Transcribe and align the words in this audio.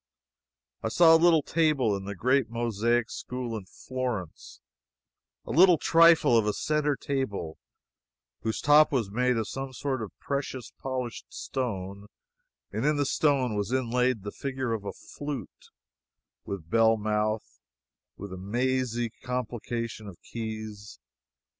I 0.81 0.89
saw 0.89 1.13
a 1.15 1.15
little 1.21 1.43
table 1.43 1.95
in 1.95 2.05
the 2.05 2.15
great 2.15 2.49
mosaic 2.49 3.11
school 3.11 3.55
in 3.55 3.65
Florence 3.65 4.59
a 5.45 5.51
little 5.51 5.77
trifle 5.77 6.35
of 6.35 6.47
a 6.47 6.53
centre 6.53 6.95
table 6.95 7.59
whose 8.39 8.61
top 8.61 8.91
was 8.91 9.11
made 9.11 9.37
of 9.37 9.47
some 9.47 9.73
sort 9.73 10.01
of 10.01 10.17
precious 10.19 10.73
polished 10.81 11.27
stone, 11.29 12.07
and 12.71 12.83
in 12.83 12.95
the 12.95 13.05
stone 13.05 13.55
was 13.55 13.71
inlaid 13.71 14.23
the 14.23 14.31
figure 14.31 14.73
of 14.73 14.85
a 14.85 14.91
flute, 14.91 15.69
with 16.45 16.67
bell 16.67 16.97
mouth 16.97 17.59
and 18.17 18.33
a 18.33 18.37
mazy 18.37 19.11
complication 19.21 20.07
of 20.07 20.17
keys. 20.23 20.99